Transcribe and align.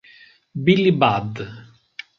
Billy 0.65 0.89
Budd 0.97 1.45